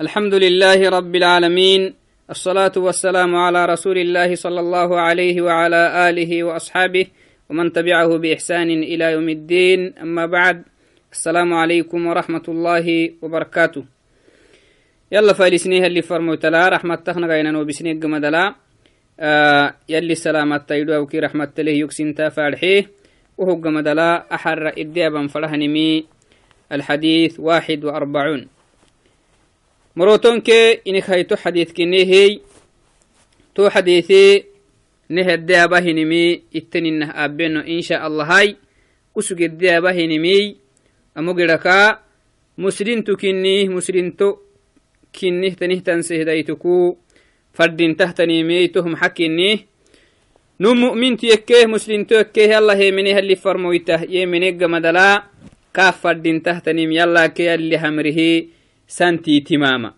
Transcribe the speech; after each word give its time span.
الحمد 0.00 0.34
لله 0.34 0.88
رب 0.90 1.16
العالمين 1.16 1.94
الصلاة 2.30 2.72
والسلام 2.76 3.36
على 3.36 3.64
رسول 3.66 3.98
الله 3.98 4.34
صلى 4.34 4.60
الله 4.60 5.00
عليه 5.00 5.42
وعلى 5.42 6.10
آله 6.10 6.44
وأصحابه 6.44 7.06
ومن 7.50 7.72
تبعه 7.72 8.18
بإحسان 8.18 8.70
إلى 8.70 9.04
يوم 9.12 9.28
الدين 9.28 9.94
أما 10.02 10.26
بعد 10.26 10.62
السلام 11.12 11.54
عليكم 11.54 12.06
ورحمة 12.06 12.42
الله 12.48 13.10
وبركاته 13.22 13.84
يلا 15.12 15.32
فالسنيه 15.32 15.86
اللي 15.86 16.02
فرموتلا 16.02 16.68
رحمة 16.68 16.94
تخنا 16.94 17.26
غينا 17.26 17.58
وبسنيه 17.58 18.00
قمدلا 18.00 18.54
آه 19.20 19.74
يلي 19.88 20.14
سلامة 20.14 20.56
تيدو 20.56 21.02
وكي 21.02 21.18
رحمة 21.18 21.52
له 21.58 21.72
يكسنتا 21.72 22.28
فارحيه 22.28 22.90
وهو 23.38 23.54
قمدلا 23.54 24.34
أحر 24.34 24.68
إديابا 24.78 25.26
فرهنمي 25.26 26.04
الحديث 26.72 27.40
واحد 27.40 27.84
وأربعون 27.84 28.53
morotonke 29.94 30.82
inik 30.84 31.06
hayto 31.06 31.36
xadiidkineehey 31.36 32.42
to 33.54 33.70
xadiisi 33.70 34.44
nehedeabahinimi 35.08 36.22
hinimi 36.22 36.42
itteninah 36.52 37.10
abbeno 37.14 37.60
insha 37.62 38.02
allahay 38.02 38.56
usugeddeaba 39.14 39.92
hinimi 39.92 40.56
muslintu 42.56 43.16
kinnih 43.16 43.70
muslinto 43.70 44.42
kinnih 45.12 45.54
tanihtan 45.54 46.02
sehdaituku 46.02 46.98
fadintahtanimey 47.54 48.70
nu 50.58 50.70
mu'mintu 50.74 51.26
yekkeh 51.26 51.66
muslinto 51.66 52.14
yekkeh 52.14 52.50
yalla 52.54 52.74
heemene 52.74 53.14
halli 53.14 53.34
farmoytah 53.34 54.06
yeemene 54.06 54.54
gamadala 54.54 55.30
kaa 55.74 55.92
fadhintahtanim 55.92 56.90
yalla 56.94 57.28
ke 57.34 57.50
yalli 57.50 57.74
hamrihi 57.74 58.30
سنتي 58.88 59.40
تماما. 59.40 59.94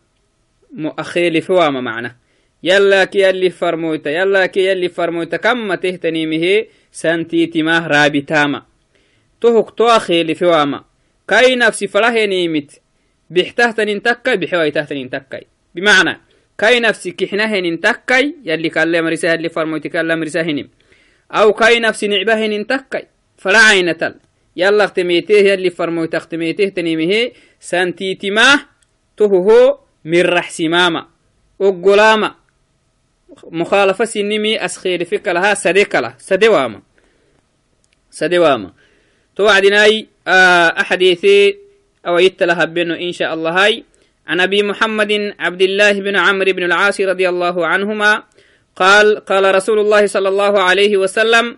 مؤخيل 0.73 1.43
فواما 1.43 1.81
معنا. 1.81 2.17
يلا 2.63 3.05
كي 3.05 3.21
يلي 3.21 3.51
فرمويتا 3.51 4.11
يلا 4.11 4.47
كي 4.47 4.67
يلي 4.67 4.89
فرمويتا 4.89 5.37
كم 5.37 5.75
تهتنيمه 5.75 6.65
سنتي 6.93 7.47
تماه 7.47 7.87
رابتاما 7.87 8.63
تهك 9.41 9.71
تواخيل 9.71 10.35
فواما. 10.35 10.85
كاي 11.29 11.55
نفسي 11.57 11.87
فله 11.87 12.25
نيمت. 12.25 12.81
بيحتهتنين 13.31 14.03
تكاي 14.03 14.37
بحواي 14.37 14.71
تهتنين 14.71 15.11
تكاي 15.11 15.47
بمعنى 15.75 16.21
كاي 16.59 16.81
نفسي 16.81 17.11
كحنهن 17.11 17.81
تكاي 17.81 18.35
يلي 18.45 18.69
كالله 18.69 19.01
مرساه 19.01 19.35
اللي 19.35 19.49
فرمويتا 19.49 19.89
كالله 19.89 20.15
مرساهن 20.15 20.69
أو 21.33 21.53
كاي 21.53 21.81
نفسي 21.81 22.09
نعبهن 22.09 22.67
تكاي 22.67 23.07
فلا 23.39 23.59
عينتل 23.59 24.15
يلا 24.57 24.85
اختميته 24.85 25.35
يلي 25.35 25.71
فرمويتا 25.71 26.17
اختميته 26.17 26.69
تنيمه 26.69 27.31
سنتي 27.61 28.15
تماه 28.15 28.61
تهو 29.17 29.79
من 30.05 30.23
رح 30.23 30.51
سماما. 30.51 31.07
وقلاما 31.59 32.35
مخالفة 33.45 34.05
سنمي 34.05 34.65
أسخير 34.65 35.05
فيك 35.05 35.29
لها 35.29 35.55
سديكلا. 35.55 36.15
سدواما 36.19 36.83
سدواما 38.11 38.73
توعدناي 39.37 40.07
آه 40.29 40.69
أحديثي 40.81 41.57
أو 42.07 42.19
يتلها 42.19 42.65
بينه 42.65 42.95
إن 42.95 43.13
شاء 43.13 43.35
الله 43.35 43.65
هاي. 43.65 43.85
عن 44.27 44.41
أبي 44.41 44.63
محمد 44.63 45.35
عبد 45.39 45.63
الله 45.63 45.93
بن 45.93 46.17
عمرو 46.17 46.53
بن 46.53 46.63
العاص 46.63 47.01
رضي 47.01 47.29
الله 47.29 47.67
عنهما 47.67 48.23
قال 48.77 49.25
قال 49.25 49.55
رسول 49.55 49.79
الله 49.79 50.07
صلى 50.07 50.29
الله 50.29 50.63
عليه 50.63 50.97
وسلم 50.97 51.57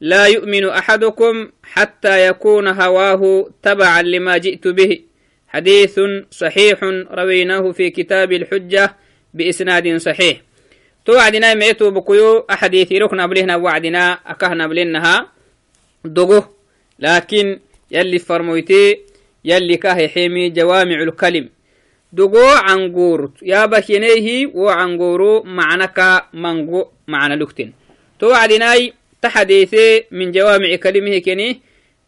لا 0.00 0.26
يؤمن 0.26 0.68
أحدكم 0.68 1.50
حتى 1.62 2.26
يكون 2.26 2.68
هواه 2.68 3.50
تبعا 3.62 4.02
لما 4.02 4.38
جئت 4.38 4.68
به. 4.68 5.11
حديث 5.52 6.00
صحيح 6.30 6.78
رويناه 7.10 7.72
في 7.72 7.90
كتاب 7.90 8.32
الحجة 8.32 8.96
بإسناد 9.34 9.96
صحيح. 9.96 10.40
توعدنا 11.04 11.54
ميتو 11.54 11.90
بكيو 11.90 12.38
أحاديث 12.50 12.92
ركنا 12.92 13.26
بلهنا 13.26 13.56
وعدنا 13.56 14.12
أكهنا 14.26 14.66
بلنها 14.66 15.28
دقه 16.04 16.50
لكن 16.98 17.60
يلي 17.90 18.18
فرمويتي 18.18 18.98
يلي 19.44 19.76
كاه 19.76 20.06
حيمي 20.06 20.50
جوامع 20.50 21.02
الكلم. 21.02 21.48
دقو 22.12 22.48
عنقور. 22.68 23.30
يا 23.42 23.66
بكينيه 23.66 24.46
وعنقورو 24.54 25.42
معنك 25.42 26.24
منقو 26.32 26.84
معنى 27.08 27.36
لكتن 27.36 27.72
توعدناي 28.18 28.92
تحديثي 29.22 30.04
من 30.10 30.32
جوامع 30.32 30.76
كلمه 30.76 31.18
كني. 31.18 31.60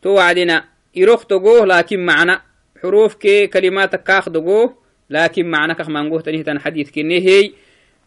توعدنا 0.03 0.65
يروح 0.95 1.23
تقوه 1.23 1.67
لكن 1.67 2.07
معنى 2.07 2.41
حروف 2.85 3.15
كي 3.15 3.47
كلمات 3.47 3.97
كاخدقو 3.97 4.71
لكن 5.11 5.51
معنى 5.51 5.75
كخ 5.75 5.89
منقوه 5.89 6.21
تنهتن 6.21 6.59
حديث 6.61 6.91
كني 6.91 7.19
هي. 7.29 7.53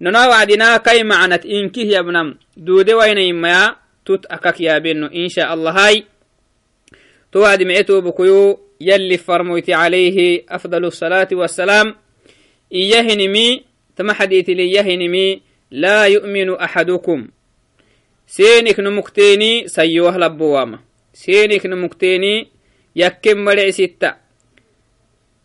ننا 0.02 0.28
وعدنا 0.28 0.78
كي 0.78 1.04
معنى 1.04 1.36
إنكه 1.36 1.82
يا 1.82 2.00
ابنم 2.00 2.38
دودي 2.58 2.94
وين 2.94 3.18
إما 3.18 3.76
توت 4.06 4.26
أكاك 4.26 4.62
يا 4.62 4.78
بنو. 4.78 5.08
إن 5.08 5.30
شاء 5.30 5.54
الله 5.54 5.72
هاي. 5.72 6.04
توعد 7.32 7.64
معتو 7.64 8.02
بكيو. 8.02 8.60
يلي 8.82 9.18
فرمويت 9.18 9.70
عليه 9.70 10.46
أفضل 10.50 10.86
الصلاة 10.86 11.28
والسلام. 11.32 11.96
إيهنمي 12.74 13.64
تم 13.96 14.12
حديث 14.12 14.50
لي 14.50 14.72
يهنمي 14.72 15.42
لا 15.72 16.06
يؤمن 16.06 16.54
أحدكم. 16.54 17.28
سينك 18.28 18.80
نمكتيني 18.80 19.68
سيوه 19.68 20.18
لبوامة 20.18 20.80
سينك 21.14 21.66
نمكتيني 21.66 22.48
يكم 22.96 23.38
مرع 23.38 23.70
ستة. 23.70 24.27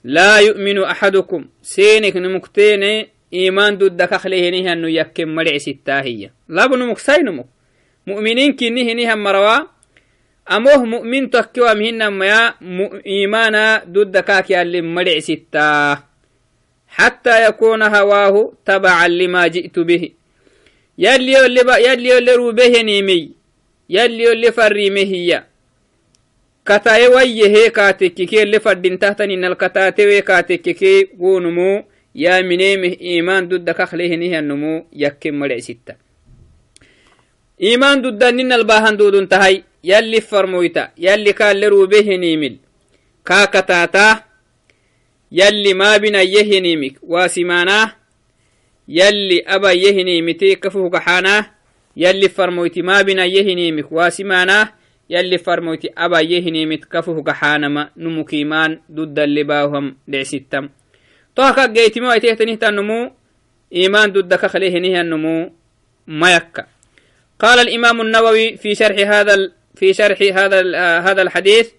لا 0.04 0.38
يؤمن 0.38 0.82
أحدكم. 0.82 1.44
سينك 1.62 2.16
نمكتين 2.16 3.06
إيمان 3.32 3.78
دود 3.78 4.02
كخليه 4.02 4.72
أنه 4.72 4.88
يكم 4.88 5.28
مرع 5.28 5.58
ستاهية. 5.58 6.34
لا 6.48 6.66
بنمك 6.66 6.98
سينمك 6.98 7.46
مؤمنين 8.06 8.56
كنه 8.56 8.92
نها 8.92 9.14
مروا. 9.14 9.58
أموه 10.50 10.84
مؤمن 10.84 11.30
تكوا 11.30 11.74
مهن 11.74 12.08
ما 12.08 12.54
إيمانا 13.06 13.84
دود 13.84 14.18
كاكي 14.18 14.62
اللي 14.62 14.82
مرع 14.82 15.18
ستاه. 15.18 16.04
حتى 16.88 17.46
يكون 17.48 17.82
هواه 17.82 18.52
تبعا 18.64 19.08
لما 19.08 19.46
جئت 19.46 19.78
به. 19.78 20.10
يلي 20.98 21.32
يلي 21.32 22.08
يلي 22.08 22.34
روبه 22.34 22.82
نيمي. 22.82 23.30
يلي 23.90 24.24
يلي 24.24 24.52
فريمه 24.52 25.00
هي. 25.00 25.44
Kataye 26.64 27.08
wayyehe 27.08 27.70
kaatekkike 27.70 28.44
le 28.44 28.60
faddin 28.60 28.98
tahtaninal 28.98 29.56
kataatewe 29.56 30.22
kaatekkike 30.22 31.04
gonumu 31.18 31.84
yaamineme 32.14 32.88
iman 32.88 33.48
dudda 33.48 33.74
kaklehenihyanumu 33.74 34.86
yakken 34.92 35.34
madhesitta 35.34 35.94
iman 37.58 38.02
duddaninal 38.02 38.64
bahan 38.64 38.96
dudun 38.96 39.26
tahay 39.28 39.62
yalli 39.82 40.20
farmoyta 40.20 40.90
yalli 40.96 41.34
kaalle 41.34 41.68
rubehenimil 41.68 42.56
kaa 43.24 43.46
kataata 43.46 44.24
yalli 45.30 45.74
maabinayyehenimik 45.74 46.98
waasimaanaa 47.02 47.90
yalli 48.88 49.42
abayyehinimite 49.46 50.56
kafuhugaxaanaa 50.56 51.44
yalli 51.96 52.28
farmoyti 52.28 52.82
maabinayyehinimik 52.82 53.92
waasimaanaa 53.92 54.66
يلي 54.66 54.81
يهني 56.30 56.66
متكفه 56.66 57.22
كحانما 57.22 57.90
نمكيمان 57.96 58.80
ضد 58.92 59.18
اللي 59.18 59.42
باهم 59.42 59.96
لعستم 60.08 60.68
توهكا 61.36 61.66
جيتي 61.66 62.00
ما 62.00 62.14
يتهتنيه 62.14 62.54
تنمو 62.54 63.12
إيمان 63.72 64.12
ضد 64.12 64.34
كخليه 64.34 64.78
نيه 64.78 65.00
النمو. 65.00 65.52
ما 66.06 66.40
قال 67.38 67.58
الإمام 67.58 68.00
النووي 68.00 68.56
في 68.56 68.74
شرح 68.74 68.98
هذا 68.98 69.52
في 69.74 69.94
شرح 69.94 70.22
هذا 70.22 70.60
هذا 71.00 71.22
الحديث 71.22 71.70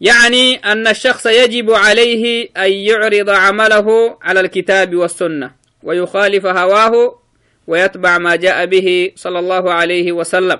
يعني 0.00 0.54
أن 0.56 0.86
الشخص 0.86 1.26
يجب 1.26 1.70
عليه 1.70 2.48
أن 2.56 2.72
يعرض 2.72 3.30
عمله 3.30 4.18
على 4.22 4.40
الكتاب 4.40 4.94
والسنة 4.94 5.50
ويخالف 5.82 6.46
هواه 6.46 7.18
ويتبع 7.66 8.18
ما 8.18 8.36
جاء 8.36 8.66
به 8.66 9.12
صلى 9.14 9.38
الله 9.38 9.72
عليه 9.72 10.12
وسلم. 10.12 10.58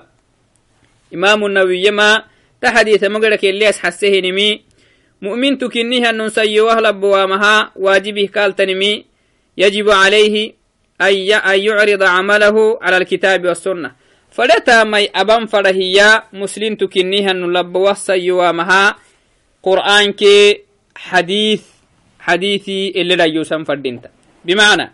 إمام 1.13 1.45
النووي 1.45 1.91
ما 1.91 2.23
تحديث 2.61 3.03
مقرك 3.03 3.45
الليس 3.45 3.79
حسه 3.79 4.19
نمي. 4.19 4.61
مؤمن 5.21 5.57
تكنيه 5.57 6.09
أن 6.09 6.25
نسيوه 6.25 6.79
لبوامها 6.79 7.71
واجبه 7.75 8.29
كالتنمي 8.33 9.05
يجب 9.57 9.89
عليه 9.89 10.53
أن 11.01 11.13
يعرض 11.59 12.03
عمله 12.03 12.79
على 12.81 12.97
الكتاب 12.97 13.45
والسنة. 13.45 13.91
فلتا 14.31 14.83
مي 14.83 15.09
أبان 15.15 15.45
فرهيا 15.45 16.23
مسلم 16.33 16.75
تكنيه 16.75 17.31
أن 17.31 17.53
لبوه 17.53 17.93
سيوامها 17.93 18.95
قرآن 19.63 20.13
كي 20.13 20.61
حديث 20.95 21.61
حديثي 22.19 22.93
اللي 22.95 23.15
لا 23.15 23.25
يوسم 23.25 23.63
فردينتا. 23.63 24.09
بمعنى 24.45 24.93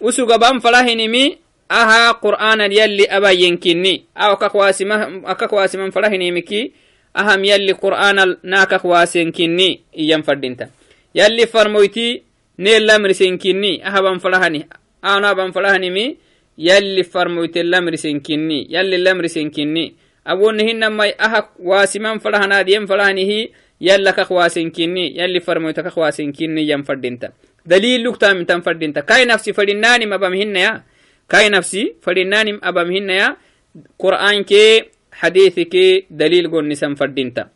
وسوغ 0.00 0.36
بان 0.36 0.58
فرهنمي 0.58 1.38
aha 1.68 2.16
qur'anan 2.20 2.72
yalli 2.72 3.04
aba 3.08 3.32
yenkinni 3.32 4.04
aw 4.16 4.32
akakwasiman 4.34 5.92
farahinimiki 5.92 6.72
aham 7.14 7.44
yalli 7.44 7.74
qur'anal 7.74 8.40
naakakwasenkinni 8.42 9.80
iyan 9.92 10.22
fadinta 10.22 10.68
yalli 11.14 11.46
farmoyti 11.46 12.22
neelamrisenkinni 12.58 13.82
ahaban 13.84 14.20
farahani 14.20 14.64
ano 15.02 15.28
aban 15.28 15.52
farahanimi 15.52 16.16
yalli 16.58 17.04
farmoyte 17.04 17.62
lamrisenkinni 17.62 18.66
yalli 18.70 18.98
lamrisenkinni 18.98 19.94
awonni 20.24 20.64
hinamai 20.64 21.14
aha 21.18 21.48
wasiman 21.58 22.20
farahanaadiyen 22.20 22.86
farahanihi 22.86 23.52
yalla 23.80 24.12
kak 24.12 24.30
wasenkinni 24.30 25.16
yalli 25.16 25.40
farmoyta 25.40 25.82
kak 25.82 25.96
wasenkinni 25.96 26.66
yan 26.68 26.82
fadinta 26.84 27.30
daliluk 27.66 28.18
tamintan 28.18 28.62
fadinta 28.62 29.02
kai 29.02 29.24
nafsi 29.24 29.52
fadinnanim 29.52 30.12
abam 31.30 31.44
hinnaya 31.44 31.48
kai 31.48 31.50
nafsi 31.50 31.92
fadinnanim 32.00 32.58
abam 32.62 32.90
hinnaya 32.90 33.36
qur'an 33.98 34.44
ke 34.44 34.90
hadithi 35.10 35.64
ke 35.68 36.06
dalil 36.10 36.48
gonnisan 36.48 36.96
fadinta 36.96 37.50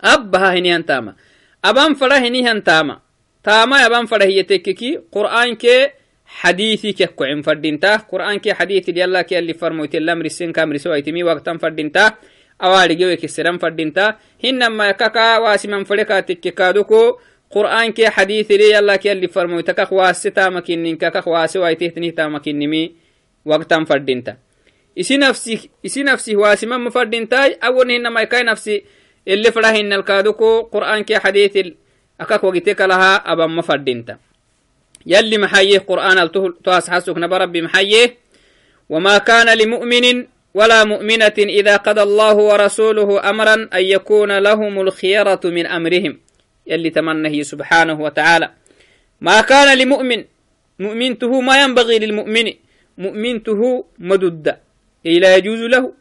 abbaha 0.00 0.52
hinihan 0.56 0.82
tama 0.82 1.16
aban 1.62 1.94
fara 1.94 2.18
hinihan 2.20 2.62
tama 2.64 3.00
tama 3.42 3.76
aban 3.84 4.06
fara 4.06 4.24
hiyetekkeki 4.24 5.12
qur'an 5.12 5.56
ke 5.56 6.04
حديثي 6.34 6.92
ككوعين 6.92 7.42
فردينتا 7.42 7.96
قرآن 8.10 8.38
كي 8.38 8.54
حديثي 8.54 8.92
دي 8.92 9.04
الله 9.04 9.22
كي 9.22 9.38
اللي 9.38 9.54
فرمويت 9.54 9.94
الأمر 9.94 10.24
السن 10.24 10.52
كامر 10.52 10.76
سوى 10.76 10.98
يتمي 10.98 11.22
وقتا 11.22 11.56
فردينتا 11.62 12.14
أوالي 12.62 12.94
جوي 12.94 13.16
كسران 13.16 13.58
فردينتا 13.58 14.16
هنما 14.44 14.90
كاكا 14.90 15.38
واسما 15.38 15.84
فرقا 15.84 16.20
تككادوكو 16.20 17.18
قرآن 17.50 17.92
كي 17.92 18.08
حديثي 18.10 18.56
دي 18.56 18.78
الله 18.78 18.96
كي 18.96 19.12
اللي 19.12 19.28
فرمويت 19.28 19.70
كاك 19.70 19.92
واستا 19.92 20.48
مكينين 20.48 20.96
كاك 20.96 21.26
واسي 21.26 21.58
وايتهتني 21.58 22.10
تا 22.10 22.28
مكينمي 22.28 22.92
وقتا 23.44 23.84
فردينتا. 23.84 24.36
isi 24.96 25.18
nafsi 25.18 25.70
isi 25.82 26.02
nafsi 26.02 26.36
waasima 26.36 26.78
mafardintai 26.78 27.58
awon 27.60 27.90
hinama 27.90 28.22
ikai 28.22 28.44
nafsi 28.44 28.84
اللي 29.28 29.52
فلاهن 29.52 29.92
الكادوكو 29.92 30.60
قرآن 30.62 31.04
كي 31.04 31.18
حديث 31.18 31.58
أكاك 32.20 32.44
وقتك 32.44 32.80
لها 32.80 33.32
أبا 33.32 33.46
مفردينتا 33.46 34.18
يلي 35.06 35.38
محيه 35.38 35.78
قرآن 35.78 36.30
تواس 36.64 36.90
حسك 36.90 37.18
نبربي 37.18 37.62
محيه 37.62 38.16
وما 38.88 39.18
كان 39.18 39.58
لمؤمن 39.58 40.26
ولا 40.54 40.84
مؤمنة 40.84 41.38
إذا 41.38 41.76
قضى 41.76 42.02
الله 42.02 42.34
ورسوله 42.34 43.30
أمرا 43.30 43.54
أن 43.54 43.84
يكون 43.84 44.38
لهم 44.38 44.80
الخيرة 44.80 45.40
من 45.44 45.66
أمرهم. 45.66 46.20
يلي 46.66 46.90
تمنه 46.90 47.42
سبحانه 47.42 48.00
وتعالى. 48.00 48.50
ما 49.20 49.40
كان 49.40 49.78
لمؤمن 49.78 50.24
مؤمنته 50.78 51.40
ما 51.40 51.62
ينبغي 51.62 51.98
للمؤمن 51.98 52.52
مؤمنته 52.98 53.84
مدد 53.98 54.56
لا 55.04 55.36
يجوز 55.36 55.60
له. 55.60 55.92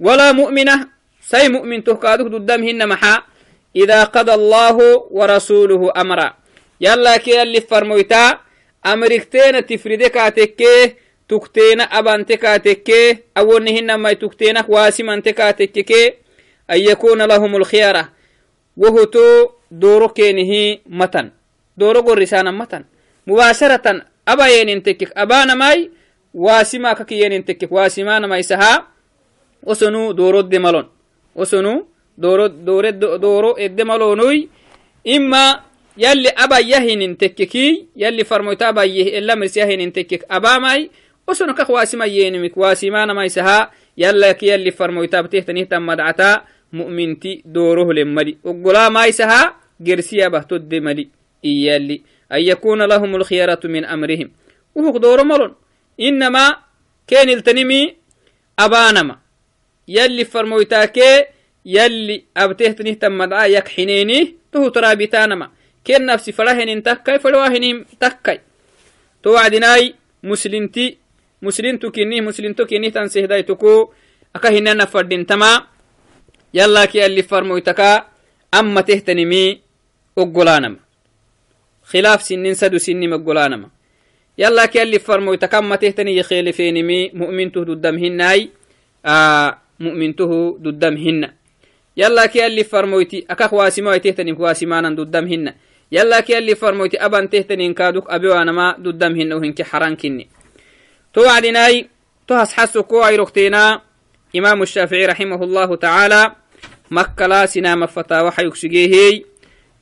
ولا 0.00 0.32
مؤمنة 0.32 0.88
سي 1.20 1.48
مؤمن 1.48 1.84
تهكادك 1.84 2.50
هن 2.50 2.88
محا 2.88 3.22
إذا 3.76 4.04
قضى 4.04 4.34
الله 4.34 4.76
ورسوله 5.10 5.92
أمرا. 5.96 6.34
يلا 6.80 7.16
كي 7.16 7.42
اللي 7.42 7.60
فرمويتا 7.60 8.38
أمريكتين 8.86 9.66
تفردك 9.66 10.14
تكيه 10.36 10.96
تكتين 11.28 11.80
أبان 11.80 12.26
تكاتكيه 12.26 13.22
أولهن 13.38 13.94
ما 13.94 14.12
تكتينك 14.12 14.68
واسما 14.68 15.20
تكاتكيه 15.20 16.14
أن 16.70 16.78
يكون 16.78 17.22
لهم 17.22 17.56
الخيارة. 17.56 18.12
وهو 18.76 19.04
تو 19.04 19.50
دورو 19.82 20.08
كينه 20.08 20.78
متن 20.86 21.26
دورو 21.76 22.00
قرسانا 22.00 22.50
متن 22.50 22.84
مباشرة 23.26 23.86
أبا 24.28 24.46
ينتكك 24.46 25.10
أبانا 25.16 25.54
ماي 25.54 25.90
واسما 26.34 26.92
ككي 26.92 27.20
ينتكك 27.20 27.72
واسمانا 27.72 28.26
ماي 28.26 28.42
سها 28.42 28.86
وسنو 29.62 30.12
دورو 30.12 30.40
دمالون 30.40 30.86
وسنو 31.34 31.86
دورو 32.18 32.46
دورو 32.46 32.90
دورو 33.24 33.56
الدمالونوي 33.58 34.48
إما 35.08 35.60
يلي 35.98 36.28
أبا 36.28 36.58
يهن 36.58 37.16
تككي 37.18 37.86
يلي 37.96 38.24
فرموتا 38.24 38.68
أبا 38.68 38.82
يه 38.82 39.18
إلا 39.18 39.34
مرس 39.34 39.56
يهن 39.56 39.92
تكك 39.92 40.26
أبا 40.30 40.58
ماي 40.58 40.90
وسنو 41.28 41.54
كخ 41.54 41.70
واسما 41.70 42.04
ينمك 42.04 42.56
واسمانا 42.56 43.12
ماي 43.12 43.28
سها 43.28 43.70
يلا 43.98 44.34
كي 49.84 49.94
قرسيا 49.94 50.28
بهتد 50.28 50.74
مدي 50.74 51.08
إيالي 51.44 52.02
أن 52.32 52.40
يكون 52.40 52.82
لهم 52.82 53.16
الخيارة 53.16 53.60
من 53.64 53.84
أمرهم 53.84 54.30
وهو 54.74 54.98
دور 54.98 55.24
ملون 55.24 55.54
إنما 56.00 56.56
كان 57.06 57.28
التنمي 57.28 57.94
أبانما 58.58 59.18
يلي 59.88 60.24
فرمويتاكي 60.24 61.24
يلي 61.66 62.24
أبتهتنه 62.36 62.92
تم 62.92 63.18
مدعا 63.18 63.46
يكحنيني 63.46 64.34
تهو 64.52 64.68
ترابتانما 64.68 65.50
كن 65.86 66.06
نفسي 66.06 66.32
فلاهن 66.32 66.82
تكاي 66.82 67.18
فلواهن 67.18 67.84
تكاي 68.00 68.40
توعدناي 69.22 69.94
مسلمتي 70.22 70.96
مسلمتو 71.42 71.90
كني 71.90 72.20
مسلمتو 80.16 80.64
كني 80.64 80.94
تنسيه 81.56 81.74
دايتكو 81.74 81.74
أكهنا 81.74 81.74
نفردين 81.74 81.74
تما 81.74 81.74
يلا 81.74 81.76
كي 81.76 81.78
اللي 81.78 81.78
فرمويتكا 81.78 81.78
أما 81.78 81.78
تهتنمي 81.78 81.84
أقلانما 81.84 81.84
خلاف 81.84 82.22
سنين 82.22 82.54
سدو 82.54 82.78
سنين 82.78 83.10
مقلانما 83.10 83.68
يلا 84.38 84.66
كي 84.66 84.82
اللي 84.82 84.98
فرمويتكا 84.98 85.58
أما 85.58 85.76
تهتني 85.76 86.16
يخيلفينمي 86.16 87.10
مؤمنته 87.14 87.64
ددمهناي 87.64 88.50
آه 89.06 89.58
مؤمنته 89.80 90.58
ددمهن 90.60 91.30
يلا 91.96 92.26
كي 92.26 92.46
اللي 92.46 92.64
فرمويتي 92.64 93.26
أكاك 93.30 93.52
واسما 93.52 93.96
تهتني 93.96 94.32
واسمانا 94.32 94.90
ددمهن 94.90 95.54
يلا 95.92 96.20
كي 96.20 96.38
اللي 96.38 96.54
فرموتي 96.54 97.04
أبان 97.04 97.30
تهتنين 97.30 97.74
كادوك 97.74 98.10
أبي 98.10 98.28
وأنا 98.28 98.52
ما 98.52 98.76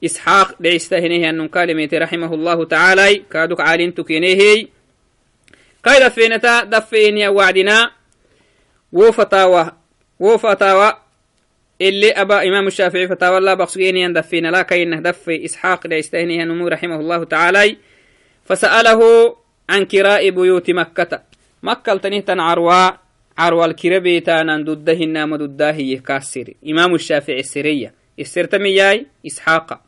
إسحاق 0.04 0.62
دعستهنيه 0.62 1.30
أن 1.30 1.48
كلمة 1.48 1.88
رحمه 1.92 2.34
الله 2.34 2.64
تعالى. 2.64 3.22
كادوك 3.30 3.60
عالين 3.60 3.94
تكينيهي 3.94 4.68
كاي 5.84 6.00
دفينتا 6.00 6.64
دفيني 6.64 7.28
وعدنا. 7.28 7.90
وفتاوى 8.92 9.72
وفتاوى 10.20 10.92
اللي 11.80 12.10
أبا 12.10 12.42
إمام 12.48 12.66
الشافعي 12.66 13.08
فتاوى 13.08 13.38
الله 13.38 13.54
بقصيني 13.54 14.06
أن 14.06 14.12
دفين 14.12 14.46
لا 14.46 14.62
كينه 14.62 15.00
دفي 15.00 15.44
إسحاق 15.44 15.86
ليستهنيه 15.86 16.44
نمو 16.44 16.68
رحمه 16.68 16.96
الله 16.96 17.24
تعالى. 17.24 17.76
فسأله 18.44 19.00
عن 19.70 19.84
كراء 19.84 20.30
بيوت 20.30 20.70
مكة. 20.70 21.22
مكة 21.62 21.96
تنهتن 21.96 22.40
عروا 22.40 22.90
عروا 23.38 23.66
الكربي 23.66 24.20
تانا 24.20 24.62
ضدهن 24.62 25.24
ما 25.24 25.36
ضداه 25.36 25.96
كاسر 26.06 26.54
إمام 26.68 26.94
الشافعي 26.94 27.40
السرية. 27.40 27.94
استرتمي 28.20 28.74
ياي 28.74 29.06
إسحاق. 29.26 29.80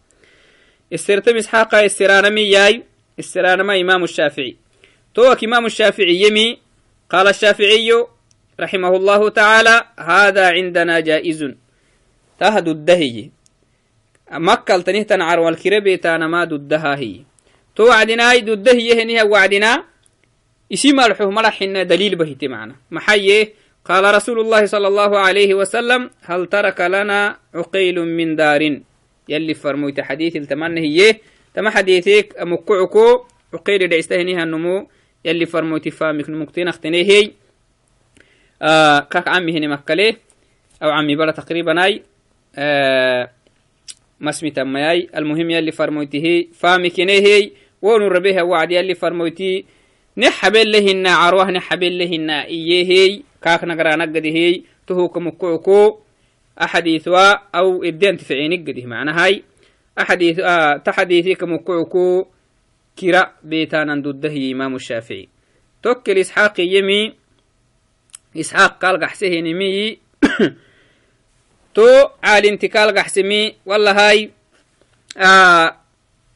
استرتم 0.95 1.37
إسحاق 1.37 1.75
استرانمي 1.75 2.41
ياي 2.41 2.83
استرانما 3.19 3.81
إمام 3.81 4.05
الشافعي. 4.05 4.57
توك 5.15 5.45
إمام 5.45 5.67
الشافعي 5.67 6.23
يمي 6.23 6.59
قال 7.11 7.29
الشافعي 7.29 8.07
رحمه 8.61 8.97
الله 8.97 9.29
تعالى 9.29 9.85
هذا 9.99 10.51
عندنا 10.51 11.01
جائز. 11.01 11.55
تاه 12.41 12.61
دده 12.61 12.95
هي 12.95 13.31
مكة 14.31 14.81
تنه 14.81 15.03
تنعر 15.03 15.41
والكربي 15.41 15.97
تانا 15.97 16.27
ما 16.27 16.45
ددها 16.45 16.97
هي 16.97 17.21
تو 17.77 17.89
وعدنا 17.89 18.33
هي 18.33 18.41
دده 18.41 18.73
هي 18.73 19.03
هنيها 19.03 19.23
وعدنا 19.23 19.85
اسم 20.73 21.01
الحه 21.01 21.31
مرحنا 21.31 21.83
دليل 21.83 22.15
بهت 22.17 22.45
معنا. 22.45 22.77
محيه 22.91 23.53
قال 23.85 24.15
رسول 24.15 24.41
الله 24.41 24.67
صلى 24.67 24.89
الله 24.89 25.19
عليه 25.19 25.55
وسلم 25.55 26.11
هل 26.23 26.47
ترك 26.47 26.81
لنا 26.81 27.37
عقيل 27.55 28.01
من 28.01 28.37
دار؟ 28.37 28.81
يلي 29.29 29.55
فرمويت 29.55 30.01
حديث 30.01 30.37
التمنى 30.37 30.81
هي 30.81 31.17
تما 31.55 31.71
حديثك 31.71 32.35
مكعكو 32.41 33.25
عقيل 33.55 33.89
دعستهنيها 33.89 34.43
النمو 34.43 34.89
يلي 35.25 35.47
فرمويت 35.47 35.89
فامك 35.89 36.31
نمكتين 36.31 36.69
اختنيه 36.69 37.05
هي. 37.05 37.31
آه 38.63 39.01
كاك 39.01 39.29
عمي 39.29 39.53
هني 39.53 39.69
مكاليه 39.69 40.17
أو 40.83 40.91
عمي 40.91 41.17
برا 41.17 41.31
تقريبا 41.31 41.85
أي 41.85 42.03
آه 42.57 43.31
مسمي 44.21 44.51
تمياي 44.51 45.09
المهم 45.17 45.51
يلي 45.51 45.73
فرمويته 45.73 46.47
فامي 46.55 46.91
كنيهي 46.91 47.51
ونور 47.83 48.13
ربيها 48.13 48.43
وعد 48.43 48.73
يلي 48.73 48.95
فرمويتي 48.95 49.65
نحبل 50.17 50.73
لهن 50.73 51.07
عروه 51.07 51.51
نحبل 51.51 51.99
لهن 51.99 52.31
إيهي 52.31 53.23
كاك 53.43 53.65
نقرأ 53.65 53.97
نقده 53.97 54.63
تهو 54.87 55.09
كمكوكو 55.09 55.99
أحاديثوا 56.63 57.33
أو 57.59 57.85
إدين 57.85 58.17
تفعي 58.17 58.49
نقده 58.49 58.87
معنى 58.87 59.11
هاي. 59.11 59.43
أحاديث 59.99 60.39
آه 60.39 60.77
تحديثي 60.77 61.35
كمكوكو 61.35 62.27
كرا 62.99 63.33
بيتانا 63.43 63.95
ضده 63.95 64.53
إمام 64.53 64.75
الشافعي. 64.75 65.29
توكل 65.83 66.19
إسحاق 66.19 66.61
يمي 66.61 67.15
إسحاق 68.37 68.85
قال 68.85 69.05
قحسه 69.05 69.41
نمي. 69.41 69.99
تو 71.75 72.09
عال 72.23 72.47
انتقال 72.47 72.99
قحسمي 72.99 73.55
والله 73.67 74.09
هاي 74.09 74.31
آه 75.19 75.77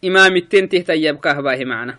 إمام 0.04 0.36
التين 0.36 0.68
تهتياب 0.68 1.16
كهباه 1.18 1.64
معنا 1.64 1.98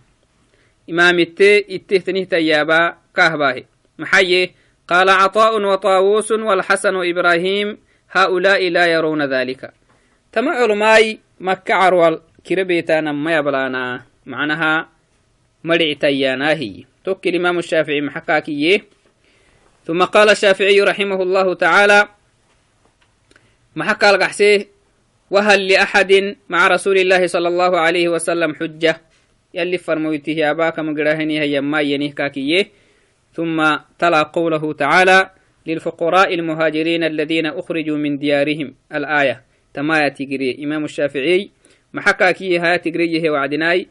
إمام 0.89 1.19
التي 1.19 1.75
التهتنه 1.75 2.23
تيابا 2.23 2.97
كهباه 3.15 3.63
محيي 3.99 4.51
قال 4.87 5.09
عطاء 5.09 5.61
وطاووس 5.61 6.31
والحسن 6.31 6.95
وإبراهيم 6.95 7.77
هؤلاء 8.11 8.69
لا 8.69 8.85
يرون 8.85 9.21
ذلك. 9.33 9.71
تما 10.31 10.51
علماي 10.51 11.19
مكة 11.39 11.73
عروال 11.73 12.21
كربيتانا 12.47 13.11
ما 13.11 13.35
يبلانا. 13.35 14.01
معناها 14.25 14.89
مرع 15.63 15.93
تيانا 15.93 16.49
هي. 16.49 16.83
توكل 17.05 17.29
الإمام 17.29 17.59
الشافعي 17.59 18.01
محكاكيه 18.01 18.85
ثم 19.85 20.03
قال 20.03 20.29
الشافعي 20.29 20.81
رحمه 20.81 21.23
الله 21.23 21.53
تعالى 21.53 22.07
محكى 23.75 24.09
القحسيه 24.09 24.67
وهل 25.31 25.67
لأحد 25.67 26.35
مع 26.49 26.67
رسول 26.67 26.97
الله 26.97 27.27
صلى 27.27 27.47
الله 27.47 27.79
عليه 27.79 28.09
وسلم 28.09 28.55
حجة؟ 28.55 29.01
يلي 29.53 29.77
فرمويته 29.77 30.31
يا 30.31 30.53
باك 30.53 30.79
مقراهني 30.79 31.39
هي 31.41 31.61
ما 31.61 31.81
ينهكاكيه 31.81 32.67
ثم 33.33 33.77
تلا 33.99 34.23
قوله 34.23 34.73
تعالى 34.73 35.29
للفقراء 35.67 36.33
المهاجرين 36.33 37.03
الذين 37.03 37.45
أخرجوا 37.45 37.97
من 37.97 38.17
ديارهم. 38.17 38.75
الآية. 38.93 39.43
تما 39.73 40.09
تجري 40.09 40.63
إمام 40.63 40.83
الشافعي. 40.83 41.51
محكاكي 41.93 42.57
ها 42.57 42.77
تجريه 42.77 43.29
وعدناي. 43.29 43.87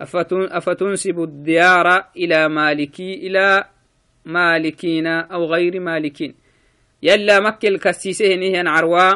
أفتنسب 0.00 1.22
الديار 1.22 2.04
إلى 2.16 2.48
مالكي 2.48 3.14
إلى 3.14 3.64
مالكين 4.24 5.06
أو 5.06 5.44
غير 5.44 5.80
مالكين. 5.80 6.34
يلا 7.02 7.40
مكة 7.40 7.78
كسيسه 7.78 8.34
نهي 8.34 8.62
عروا 8.66 9.12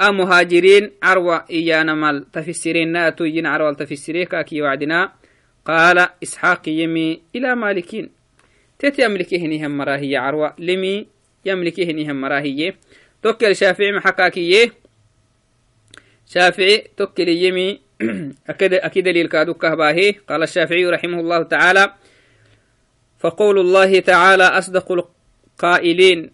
أمهاجرين 0.00 0.90
عروا 1.02 1.50
إيانا 1.50 1.94
مال 1.94 2.30
تفسرين 2.30 2.92
ناتو 2.92 3.24
ين 3.24 3.46
عروا 3.46 3.72
تفسريه 3.72 4.24
كاكي 4.24 4.62
وعدنا. 4.62 5.12
قال 5.64 6.08
إسحاق 6.22 6.68
يمي 6.68 7.20
إلى 7.36 7.54
مالكين. 7.56 8.10
تت 8.78 8.98
يملكه 8.98 9.38
نهم 9.38 9.78
مراهية 9.78 10.18
عروا 10.18 10.48
لمي 10.58 11.06
يملكه 11.44 11.84
نهم 11.84 12.20
مراهية 12.20 12.76
توكل 13.22 13.56
شافعي 13.56 13.92
محكاكيه 13.92 14.72
شافعي 16.26 16.84
توكل 16.96 17.28
يمي 17.28 17.80
أكيد 18.48 18.74
أكيد 18.74 19.08
للكادو 19.08 19.54
كهباهي 19.54 20.10
قال 20.28 20.42
الشافعي 20.42 20.86
رحمه 20.86 21.20
الله 21.20 21.42
تعالى 21.42 21.92
فقول 23.18 23.58
الله 23.58 24.00
تعالى 24.00 24.44
أصدق 24.44 24.92
القائلين 24.92 26.30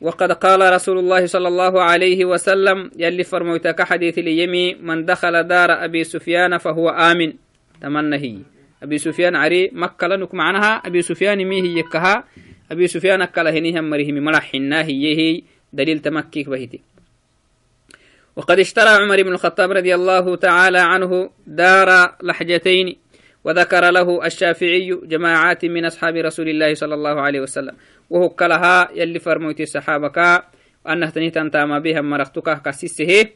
وقد 0.00 0.32
قال 0.32 0.72
رسول 0.72 0.98
الله 0.98 1.26
صلى 1.26 1.48
الله 1.48 1.82
عليه 1.82 2.24
وسلم 2.24 2.90
يلي 2.96 3.24
فرموتك 3.24 3.82
حديث 3.82 4.18
اليمي 4.18 4.74
من 4.74 5.04
دخل 5.04 5.42
دار 5.42 5.84
أبي 5.84 6.04
سفيان 6.04 6.58
فهو 6.58 6.88
آمن 6.88 7.32
تمنى 7.80 8.16
هي 8.16 8.38
أبي 8.82 8.98
سفيان 8.98 9.36
عري 9.36 9.70
مكة 9.72 10.06
لنك 10.06 10.34
معناها 10.34 10.72
أبي 10.86 11.02
سفيان 11.02 11.44
مي 11.44 11.62
هي 11.62 11.78
يكها 11.78 12.24
أبي 12.70 12.86
سفيان 12.86 13.22
أكله 13.22 13.50
هنيهم 13.50 13.90
مريهم 13.90 14.14
ملحنا 14.14 14.82
هي 14.82 15.42
دليل 15.72 15.98
تمكيك 15.98 16.48
بهتي 16.48 16.80
وقد 18.36 18.58
اشترى 18.58 18.88
عمر 18.88 19.22
بن 19.22 19.32
الخطاب 19.32 19.70
رضي 19.70 19.94
الله 19.94 20.36
تعالى 20.36 20.78
عنه 20.78 21.30
دار 21.46 22.16
لحجتين 22.22 22.96
وذكر 23.44 23.90
له 23.90 24.26
الشافعي 24.26 25.00
جماعات 25.04 25.64
من 25.64 25.84
أصحاب 25.84 26.16
رسول 26.16 26.48
الله 26.48 26.74
صلى 26.74 26.94
الله 26.94 27.20
عليه 27.20 27.40
وسلم. 27.40 27.76
وهو 28.10 28.28
كلها 28.28 28.90
يلي 28.94 29.18
فرموتي 29.18 29.62
الصحابة 29.62 30.42
أنه 30.88 31.10
تنيتان 31.10 31.50
تاما 31.50 31.78
بها 31.78 32.00
مرختك 32.00 32.62
كسيسه. 32.62 33.26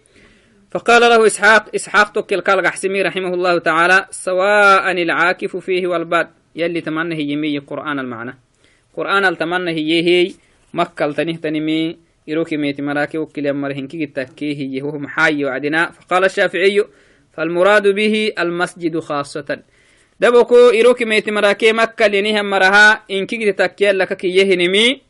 فقال 0.70 1.02
له 1.02 1.26
إسحاق 1.26 1.74
إسحاق 1.74 2.12
تكل 2.12 2.40
كالغ 2.40 2.68
حسمي 2.68 3.02
رحمه 3.02 3.34
الله 3.34 3.58
تعالى 3.58 4.06
سواء 4.10 5.02
العاكف 5.02 5.56
فيه 5.56 5.86
والباد 5.86 6.28
يلي 6.56 6.80
تمنى 6.80 7.14
هي 7.14 7.32
يمي 7.32 7.58
قرآن 7.58 7.98
المعنى. 7.98 8.38
قرآن 8.96 9.24
التمنى 9.24 9.70
هي 9.70 10.02
هي 10.08 10.32
مكة 10.74 11.12
تنه 11.12 11.36
تنمي 11.36 11.96
يروكي 12.28 12.56
ميتي 12.56 12.82
مراكي 12.82 13.18
وكل 13.18 13.46
يمرهن 13.46 13.86
كي 13.86 14.06
تكيه 14.06 14.56
هي 14.56 14.82
هو 14.82 14.98
محاي 14.98 15.44
وعدنا 15.44 15.90
فقال 15.90 16.24
الشافعي 16.24 16.84
فالمراد 17.32 17.88
به 17.88 18.32
المسجد 18.38 18.98
خاصة 18.98 19.58
دبكو 20.20 20.56
إروكي 20.68 21.04
ميتي 21.04 21.30
مراكي 21.30 21.72
مكة 21.72 22.06
لنهم 22.06 22.50
مرها 22.50 23.02
إن 23.10 23.26
كي 23.26 23.52
تكيه 23.52 23.90
لك 23.90 24.12
كي 24.16 24.28
يهنمي 24.28 25.00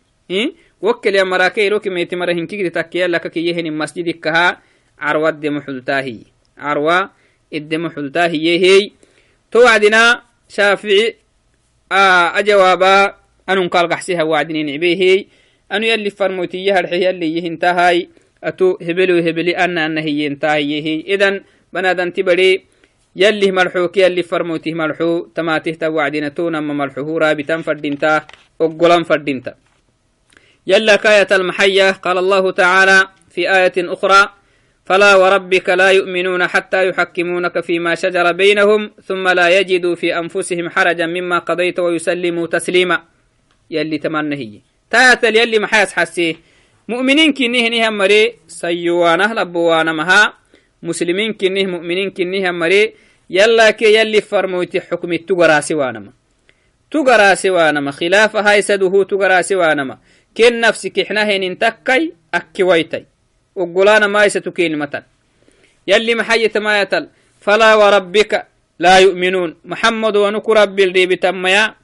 وكل 0.83 1.17
يمراكي 1.17 1.67
إروكي 1.67 1.91
ميتي 1.91 2.17
مرهن 2.17 2.47
كي 2.47 2.71
تكيه 2.71 3.07
لك 3.07 3.27
كي 3.31 3.47
يهنم 3.47 3.79
مسجدك 3.79 4.21
كها 4.21 4.61
عروة 4.99 5.29
الدم 5.29 5.61
حلتاهي 5.61 6.19
عروة 6.59 7.11
الدم 7.55 7.89
حلتاهي 7.89 8.59
هي 8.59 8.91
توعدنا 9.51 10.23
شافعي 10.49 11.17
آه 11.93 12.39
أجوابا 12.39 13.24
أنو 13.49 13.69
قال 13.69 13.89
قحسيها 13.89 14.23
وعدني 14.23 14.63
نعبيه. 14.63 15.25
أنو 15.73 15.87
يلي 15.87 16.11
فرموتي 16.11 16.73
هرحي 16.73 17.05
يلي 17.05 17.37
يهنتهاي 17.37 18.09
أتو 18.45 18.79
هبلو 18.83 19.19
هبلي 19.19 19.57
أن 19.57 19.79
أن 19.79 19.99
هي 19.99 20.25
ينتهي 20.25 20.83
هي 20.83 21.15
إذن 21.15 21.41
بنادن 21.73 22.13
تبري 22.13 22.65
يلي 23.17 23.53
مرحوك 23.53 23.97
يلي 23.97 24.23
فرموتي 24.23 24.75
مرحو 24.75 25.27
تماته 25.35 25.73
توعدنا 25.73 26.29
تونا 26.29 26.61
مرحوه 26.61 27.19
رابطا 27.19 27.57
فردينتا 27.63 28.27
أقلم 28.61 29.03
فردينتا 29.05 29.55
يلا 30.67 30.97
كاية 30.97 31.29
المحية. 31.33 31.91
قال 31.91 32.19
الله 32.19 32.51
تعالى 32.51 33.09
في 33.31 33.51
آية 33.51 33.73
أخرى. 33.79 34.29
فلا 34.85 35.17
وربك 35.17 35.69
لا 35.69 35.91
يؤمنون 35.91 36.47
حتى 36.47 36.89
يحكمونك 36.89 37.61
فيما 37.61 37.95
شجر 37.95 38.33
بينهم 38.33 38.91
ثم 39.05 39.29
لا 39.29 39.59
يجدوا 39.59 39.95
في 39.95 40.19
أنفسهم 40.19 40.69
حرجا 40.69 41.07
مما 41.07 41.39
قضيت 41.39 41.79
ويسلموا 41.79 42.47
تسليما. 42.47 43.03
يلي 43.71 43.99
تمنى 43.99 44.37
هي. 44.37 44.61
تاتل 44.91 45.37
يلي 45.37 45.59
محاس 45.59 45.93
حسيه 45.93 46.35
مؤمنين 46.89 47.33
كنيه 47.33 47.69
نيه 47.69 47.89
مري. 47.89 48.35
سيوانه 48.49 49.35
لبوانا 49.35 49.93
مها. 49.93 50.35
مسلمين 50.83 51.33
كنيه 51.33 51.67
مؤمنين 51.67 52.11
كنيه 52.11 52.51
مري. 52.51 52.95
يلا 53.31 53.71
كي 53.71 53.95
يلي 53.95 54.21
فرموتي 54.21 54.81
حكم 54.81 55.15
تغراسي 55.17 55.75
وانما 55.75 56.13
تغراسي 56.91 57.51
وانما 57.51 57.91
خلاف 57.91 58.37
هاي 58.37 58.63
سدوه 58.63 59.05
تغراسي 59.05 59.55
وانما 59.55 59.99
كن 60.37 60.61
نفسك 60.61 60.99
إحنا 60.99 61.27
هين 61.27 61.59
تكي 61.59 62.13
أكي 62.35 62.63
ويتي. 62.63 63.05
وقلانا 63.55 64.07
ما 64.07 64.25
يستو 64.25 64.51
كلمة 64.51 65.03
يلي 65.87 66.15
محية 66.15 66.53
ما 66.57 66.81
يتل. 66.81 67.09
فلا 67.41 67.75
وربك 67.75 68.47
لا 68.79 68.99
يؤمنون. 68.99 69.57
محمد 69.65 70.17
ونك 70.17 70.49
رب 70.49 70.81
الريب 70.81 71.15
تميا. 71.15 71.75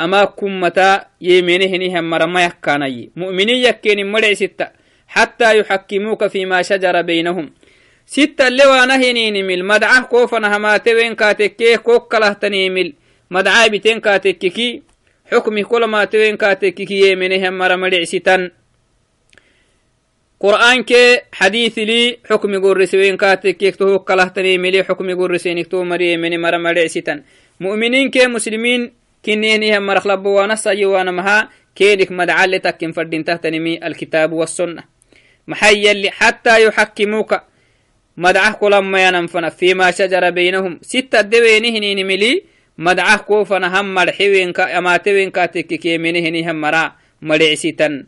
أما 0.00 0.24
كمتا 0.24 1.06
يمينه 1.20 1.76
نهم 1.76 2.10
مرما 2.10 2.44
يكاني. 2.44 3.10
مؤمنين 3.16 3.56
يكين 3.56 4.12
مرع 4.12 4.34
ستة. 4.34 4.66
حتى 5.08 5.58
يحكموك 5.58 6.26
فيما 6.26 6.62
شجر 6.62 7.02
بينهم. 7.02 7.50
ستة 8.06 8.48
لوانا 8.48 8.96
هنين 8.96 9.46
مل 9.46 9.64
مدعه 9.64 10.02
كوفنا 10.02 10.56
هما 10.56 10.76
توين 10.76 11.14
كاتكيه 11.14 11.76
كوك 11.76 12.12
كلهتني 12.12 12.94
مدعاه 13.30 13.66
بتين 13.66 14.00
كاتككي 14.00 14.82
حكمي 15.32 15.62
كل 15.64 15.84
ما 15.84 16.04
توين 16.04 16.36
كاتككي 16.36 17.10
يمينه 17.10 17.50
مرما 17.50 18.04
ستان 18.04 18.50
قرآن 20.40 20.82
كي 20.82 21.20
حديث 21.32 21.78
لي 21.78 22.18
حكم 22.30 22.54
يقول 22.54 22.76
رسوين 22.76 23.16
كاتك 23.16 23.62
يكتو 23.62 23.98
كلهتني 23.98 24.58
ملي 24.58 24.84
حكم 24.84 25.10
يقول 25.10 25.30
رسين 25.30 25.58
يكتو 25.58 25.84
مري 25.84 26.16
من 26.16 26.40
مرة 26.40 26.56
مري 26.56 26.88
ستن. 26.88 27.22
مؤمنين 27.60 28.10
كي 28.10 28.26
مسلمين 28.26 28.92
كنيني 29.26 29.78
هم 29.78 29.86
مرخلب 29.86 30.26
وانا 30.26 30.54
سيوانا 30.54 31.10
مها 31.10 31.48
كيدك 31.76 32.12
مدعال 32.12 32.62
تكن 32.62 32.92
فردين 32.92 33.24
تهتنمي 33.24 33.86
الكتاب 33.86 34.32
والسنة. 34.32 34.82
محيا 35.46 35.92
اللي 35.92 36.10
حتى 36.10 36.64
يحكموك. 36.64 37.40
مدعه 38.16 38.52
كلما 38.52 39.06
ينفنا 39.06 39.48
فيما 39.48 39.90
شجر 39.90 40.30
بينهم. 40.30 40.78
ستة 40.82 41.20
دوينهن 41.20 42.06
ملي. 42.06 42.44
مدعه 42.78 43.16
كوفنا 43.16 43.80
هم 43.80 43.94
مرحوين 43.94 44.52
كأماتوين 44.52 45.30
كاتك 45.30 45.66
كي 45.66 45.98
منهن 45.98 46.48
هم 46.48 46.60
مرا 46.60 46.92
مرعستا 47.22 48.04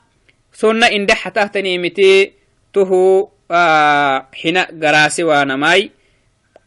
سنة 0.53 0.87
إن 0.87 1.07
دح 1.07 1.29
تحت 1.29 1.57
نيمتي 1.59 2.33
تهو 2.75 3.29
آه 3.51 4.27
حنا 4.35 4.69
قراسي 4.83 5.25
وأنا 5.25 5.57
ماي 5.57 5.91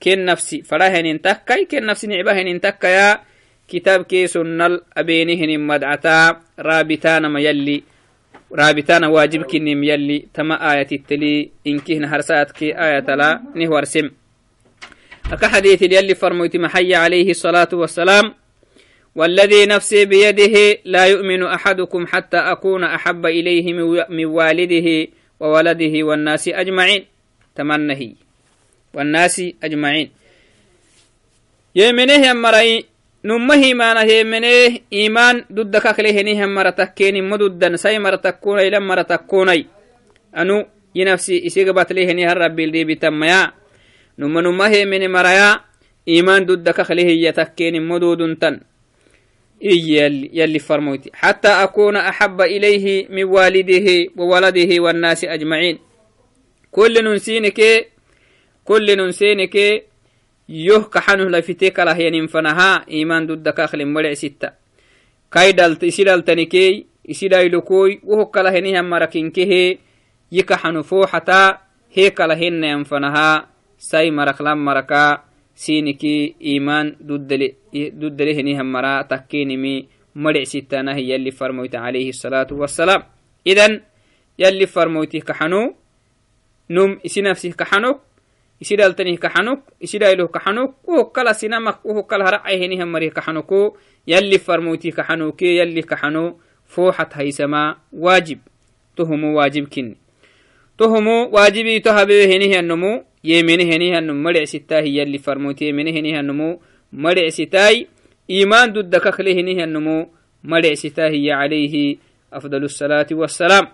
كن 0.03 0.25
نفسي 0.25 0.61
فراهن 0.61 1.05
انتكاي 1.05 1.65
كن 1.65 1.85
نفسي 1.85 2.07
أكا 15.33 15.47
حديث 15.47 15.81
يلي 15.81 16.15
فرميت 16.15 16.55
محي 16.57 16.95
عليه 16.95 17.29
الصلاة 17.31 17.69
والسلام 17.73 18.33
والذي 19.15 19.65
نفسي 19.65 20.05
بيده 20.05 20.77
لا 20.85 21.05
يؤمن 21.05 21.43
أحدكم 21.43 22.07
حتى 22.07 22.37
أكون 22.37 22.83
أحب 22.83 23.25
إليه 23.25 23.73
من 24.09 24.25
والده 24.25 25.07
وولده 25.39 26.03
والناس 26.03 26.47
أجمعين. 26.47 27.05
تمنهي. 27.55 28.11
والناس 28.93 29.43
أجمعين. 29.63 30.09
يمنه 31.75 32.27
يمرأي 32.27 32.85
نمه 33.25 33.73
ما 33.73 33.93
نهيمنه 33.93 34.79
إيمان 34.93 35.45
ضد 35.53 35.77
ككله 35.77 36.21
نهم 36.21 36.55
مرتكين 36.55 37.29
مددا 37.29 37.75
سي 37.75 37.99
مرتكون 37.99 38.59
إلى 38.59 38.79
مرتكوني. 38.79 39.65
أنو 40.37 40.65
ينفسي 40.95 41.47
إسيقبت 41.47 41.93
له 41.93 42.13
نهر 42.13 42.37
ربي 42.37 42.63
اللي 42.63 42.83
بتميا. 42.83 43.58
نم 44.19 44.39
نمه 44.39 44.85
من 44.85 45.11
مريا 45.11 45.49
إيمان 46.07 46.45
ضد 46.45 46.69
ككله 46.69 47.09
يتكين 47.25 47.75
مدود 47.87 48.21
تن 48.41 48.59
يلي, 49.61 50.29
يلي 50.33 50.59
فرموتي 50.59 51.09
حتى 51.13 51.47
أكون 51.47 51.95
أحب 51.95 52.41
إليه 52.41 53.07
من 53.09 53.23
والده 53.23 53.87
وولده 54.17 54.71
والناس 54.83 55.23
أجمعين 55.23 55.77
كل 56.71 56.93
ننسينك 57.03 57.59
كل 58.65 58.87
ننسينك 58.97 59.55
yoh 60.49 60.89
kaxanuh 60.89 61.29
lafite 61.29 61.69
kalahyanin 61.69 62.25
fanaha 62.25 62.81
iman 62.89 63.29
duddakaklin 63.29 63.85
mare 63.85 64.17
sitta 64.17 64.57
kai 65.29 65.53
dalt 65.53 65.77
isi 65.85 66.01
daltanikey 66.01 66.89
isi 67.05 67.29
dailokoy 67.29 68.01
woho 68.01 68.33
kalahenihan 68.33 68.81
marakinkehe 68.81 69.77
yi 70.33 70.41
kaxanu 70.41 70.81
foxata 70.81 71.69
he 71.93 72.09
kalahenayan 72.09 72.81
fanaha 72.81 73.45
sai 73.79 74.11
maraklan 74.11 74.59
maraka 74.59 75.23
siniki 75.55 76.35
iman 76.59 76.99
duddalehenihan 76.99 78.67
mara 78.67 79.03
takkenimi 79.07 79.87
mare 80.19 80.43
sittanahi 80.43 81.15
yalli 81.15 81.31
farmoyta 81.31 81.79
alayhi 81.79 82.11
الsalatu 82.11 82.59
wassalam 82.59 83.07
idan 83.47 83.79
yalli 84.37 84.67
farmoyti 84.67 85.23
kaxanu 85.23 85.75
num 86.69 86.99
isi 87.03 87.23
nafsih 87.23 87.55
kaxanok 87.55 88.03
isidaltanih 88.59 89.15
kaxanuk 89.15 89.63
isidailoh 89.79 90.27
kaxanuk 90.27 90.75
uhokala 90.83 91.31
sinamak 91.31 91.79
uhokala 91.87 92.27
haracayhenihan 92.27 92.87
marih 92.91 93.15
kaxanuko 93.15 93.79
yalli 94.03 94.39
farmoyti 94.39 94.91
kaxanuke 94.91 95.55
yalli 95.55 95.83
kaxano 95.83 96.39
fooxat 96.67 97.15
haysama 97.15 97.79
waajib 97.95 98.43
tohumu 98.95 99.39
waajib 99.39 99.71
kinni 99.71 99.95
tohumu 100.75 101.31
waajibito 101.31 101.91
habewehenihiannomu 101.91 103.08
yemenehenihanum 103.23 104.17
marecsitahi 104.17 104.95
yalli 104.97 105.19
farmoyti 105.19 105.65
yemenehenihannomu 105.65 106.59
marecsitaai 106.91 107.87
iman 108.27 108.73
duddakaklehenihannomu 108.73 110.09
marecsitahiya 110.43 111.35
calayhi 111.39 111.99
afdal 112.31 112.63
الصلاة 112.63 113.09
والسلام. 113.11 113.65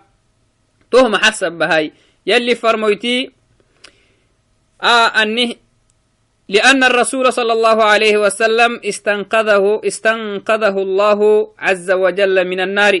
توه 0.90 1.08
محسب 1.08 1.52
بهاي. 1.52 1.92
يلي 2.26 2.54
فرمويتي 2.54 3.30
آه 4.82 5.08
أنه 5.22 5.54
لأن 6.48 6.84
الرسول 6.84 7.32
صلى 7.32 7.52
الله 7.52 7.78
عليه 7.84 8.16
وسلم 8.16 8.80
استنقذه 8.84 9.80
استنقذه 9.84 10.76
الله 10.78 11.20
عز 11.58 11.90
وجل 11.90 12.36
من 12.48 12.60
النار. 12.60 13.00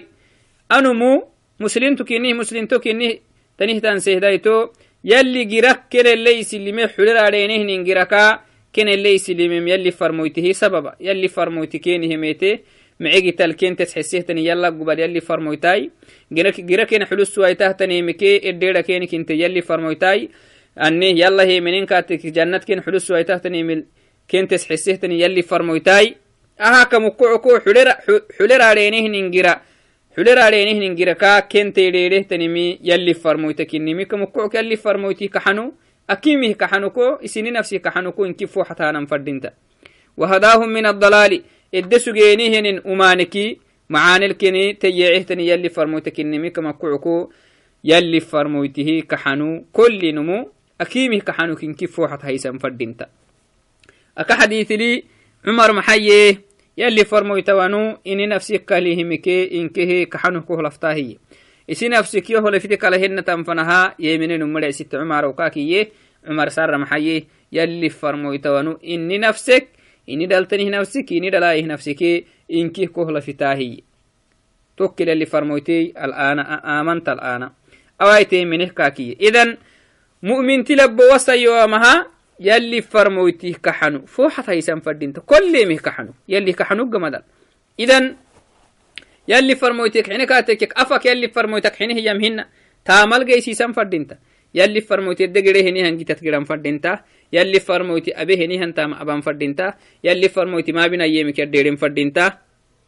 أنمو 0.72 1.24
مسلم 1.60 1.94
تكينيه 1.96 2.34
مسلم 2.34 2.66
تكينيه. 2.66 3.20
تنيه 3.58 3.78
تنسيه 3.78 4.18
دايتو. 4.18 4.68
يلي 5.12 5.44
جرك 5.44 5.80
كن 5.92 6.06
اللي 6.06 6.42
سلمي 6.42 6.88
حلر 6.88 7.16
علينه 7.16 7.56
ننجركا 7.68 8.40
كن 8.74 8.88
اللي 8.88 9.18
سلمي 9.18 9.70
يلي 9.72 9.90
فرمويته 9.90 10.52
سببا. 10.52 10.92
يلي 11.00 11.28
فرمويته 11.28 11.78
كينه 11.78 12.16
ميته. 12.16 12.58
معيقي 13.00 13.30
تلكين 13.30 13.76
تسحسيه 13.76 14.20
تني 14.20 14.46
يلا 14.46 14.68
قبل 14.68 15.00
يلي 15.00 15.20
فرمويتاي. 15.20 15.90
جرك 16.32 16.86
كن 16.90 17.04
حلو 17.04 17.24
سوايته 17.24 17.72
تني 17.72 18.02
مكي 18.02 18.50
الديرا 18.50 18.80
كينك 18.80 19.14
انت 19.14 19.30
يلي 19.30 19.62
فرمويتاي. 19.62 20.28
أني 20.78 21.10
يلا 21.20 21.42
هي 21.42 21.60
منين 21.60 21.86
كاتك 21.86 22.26
جنة 22.26 22.58
كين 22.58 22.82
حلوس 22.82 23.10
ويتهتني 23.10 23.62
من 23.62 23.84
كين 24.28 24.48
تسحسيهتني 24.48 25.20
يلي 25.20 25.42
فرمويتاي. 25.42 26.16
أها 26.60 26.84
كمكوعكو 26.84 27.58
حلر 27.58 27.88
حلر 28.38 28.62
علينه 28.62 29.08
ننجرا 29.08 29.60
حلر 30.16 30.38
علينه 30.38 30.72
ننجرا 30.88 31.12
كا 31.12 31.40
كين 31.40 31.72
تيريره 31.72 32.22
تنمي 32.22 32.78
يلي 32.82 33.14
فرمويتك 33.14 33.74
إنمي 33.74 34.04
كمكوعك 34.04 34.54
يلي 34.54 34.76
فرمويتي 34.76 35.28
كحنو 35.28 35.72
أكيمه 36.10 36.52
كحنوكو 36.52 37.14
إسيني 37.24 37.50
نفسي 37.50 37.78
كحنوكو 37.78 38.24
إنكي 38.24 38.46
فوحتها 38.46 38.92
ننفردنتا 38.92 39.50
وهداهم 40.16 40.68
من 40.68 40.86
الضلال 40.86 41.42
إدسو 41.74 42.12
جينيهن 42.12 42.66
أمانكي 42.86 43.58
معاني 43.90 44.26
الكني 44.26 44.72
تيعيهتني 44.72 45.48
يلي 45.48 45.68
فرمويتك 45.68 46.20
إنمي 46.20 46.50
كمكوعكو 46.50 47.30
يلي 47.84 48.20
فرمويته 48.20 49.02
كحنو 49.08 49.64
كل 49.72 50.14
نمو 50.14 50.50
أكيمه 50.80 51.20
يلي 56.78 57.04
فرمو 57.04 57.36
يتوانو 57.36 57.98
إني 58.06 58.26
نفسي 58.26 58.58
كاليه 58.58 59.04
مكي 59.04 59.60
إنكه 59.60 60.04
كحانو 60.04 60.42
كوه 60.42 60.62
لفتاهي. 60.62 61.16
إسي 61.70 61.88
نفسك 61.88 62.30
يوه 62.30 62.50
لفتك 62.50 62.84
لهن 62.84 63.24
تنفنها 63.24 63.94
يمنين 63.98 64.42
أمري 64.42 64.72
ست 64.72 64.94
عمر 64.94 65.24
وكاكي. 65.24 65.88
عمر 66.26 66.48
سار 66.48 66.78
محيي. 66.78 67.26
يلي 67.52 67.88
فرمو 67.88 68.32
يتوانو 68.32 68.78
إني 68.84 69.18
نفسك 69.18 69.68
إني 70.08 70.26
دلتني 70.26 70.70
نفسك 70.70 71.12
إني 71.12 71.30
دلائه 71.30 71.66
نفسك 71.66 72.24
إنكه 72.52 72.86
كوه 72.86 73.12
لفتاهي. 73.12 73.80
توكل 74.76 75.08
اللي 75.08 75.26
فرمويتي 75.26 75.92
الآن 76.04 76.38
آمنت 76.38 77.08
الآن. 77.08 77.50
أوايتي 78.02 78.44
منه 78.44 78.68
كاكي. 78.68 79.16
إذن 79.20 79.56
مؤمن 80.22 80.64
تلب 80.64 81.00
وسيومها 81.14 82.06
يلي 82.40 82.82
فرمويتي 82.82 83.52
كحنو. 83.52 84.06
فوحة 84.06 84.44
هيسان 84.48 84.80
فردينتا 84.80 85.20
كل 85.20 85.68
مه 85.68 85.76
كحنو. 85.76 86.12
يلي 86.28 86.52
كحنو 86.52 86.90
جمدل 86.90 87.22
إذن 87.80 88.16
يلي 89.28 89.54
فرمويتك 89.56 90.06
حين 90.10 90.24
كاتك 90.24 90.72
أفك 90.72 91.06
يلي 91.06 91.28
فرمويتك 91.28 91.82
هي 91.82 92.14
مهنا 92.14 92.48
تامل 92.84 93.26
جيسي 93.26 93.54
سان 93.54 93.72
فردينتا 93.72 94.16
يلي 94.54 94.80
فرمويتي 94.80 95.26
دقره 95.26 95.60
هني 95.60 95.88
هنجي 95.88 96.04
تتقران 96.04 96.44
فردينتا 96.44 96.92
يلي 97.32 97.60
فرمويتي 97.60 98.10
أبي 98.22 98.44
هني 98.44 98.58
هن 98.62 98.74
تام 98.74 98.94
أبان 98.94 99.20
فردينتا 99.20 99.74
يلي 100.04 100.28
فرمويتي 100.28 100.72
ما 100.72 100.86
بنا 100.86 101.04
يمك 101.04 101.38
يديرين 101.38 101.76
فردينتا 101.76 102.38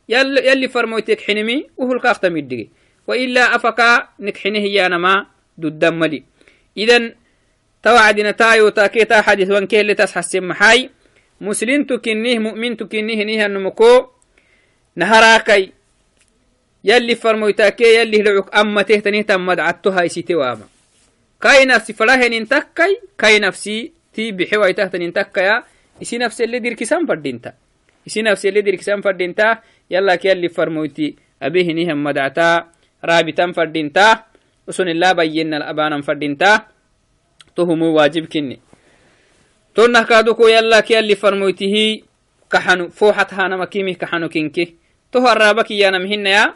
يلي 0.08 0.46
يلي 0.48 0.68
فرمويتك 0.68 1.20
حينمي 1.20 1.66
وهو 1.76 1.92
القاقتا 1.92 2.28
مدقي 2.28 2.68
وإلا 3.06 3.56
أفكا 3.56 4.08
يانا 4.46 4.98
ما 4.98 5.26
دودان 5.58 5.98
ملي 5.98 6.22
إذن 6.78 7.14
توعدنا 7.82 8.30
تايو 8.30 8.68
تاكيتا 8.68 9.20
حديث 9.20 9.50
وانكيه 9.50 9.80
اللي 9.80 9.94
تسحسن 9.94 10.44
محاي 10.44 10.90
مسلم 11.40 11.84
تكنيه 11.84 12.38
مؤمن 12.38 12.76
تكنيه 12.76 13.24
نيه 13.24 13.46
النمكو 13.46 14.06
نهراكي. 14.96 15.72
يلي 16.84 17.14
فرمويتاكي 17.14 18.00
يلي 18.00 18.22
لعك 18.22 18.56
أما 18.56 18.82
تهتنيه 18.82 19.22
تمد 19.22 19.60
عدتها 19.60 20.02
يسيتي 20.02 20.34
واما 20.34 20.66
كاي 21.40 21.64
نفسي 21.64 21.92
فلاهن 21.92 22.32
انتكي 22.32 23.00
كاي 23.18 23.38
نفسي 23.38 23.92
تي 24.14 24.32
بحواي 24.32 24.72
تهتن 24.72 25.02
انتكيا 25.02 25.64
isi 25.98 26.14
nafsi 26.18 26.40
اللي 26.40 26.58
دير 26.58 26.72
كسان 26.72 27.06
فردينتا. 27.06 27.52
isi 28.10 28.22
nafsi 28.22 28.44
اللي 28.44 28.60
دير 28.60 28.74
كسان 28.74 29.00
فردينتا. 29.02 29.58
يلا 29.90 30.14
كي 30.14 30.28
يلي 30.28 30.48
فرمويتي 30.48 31.16
أبيه 31.42 31.72
نيهم 31.72 32.04
مدعتا. 32.04 32.66
رابطا 33.04 33.52
فردينتا. 33.52 34.24
وسن 34.68 34.88
الله 34.88 35.12
بينا 35.12 35.56
الأبانا 35.56 36.02
فردينتا. 36.02 36.66
tuhumuu 37.59 37.99
waajib 37.99 38.31
kinni 38.31 38.62
tonnah 39.75 40.07
kaadoko 40.07 40.47
yalla 40.47 40.83
kiyalli 40.87 41.18
farmoytihi 41.18 42.05
kaxanu 42.49 42.94
fooxat 42.94 43.35
haanama 43.35 43.66
kimih 43.66 43.99
kaxanu 43.99 44.31
kinki 44.31 44.79
to 45.11 45.18
harraaba 45.21 45.66
kiyanam 45.66 46.07
hinaya 46.07 46.55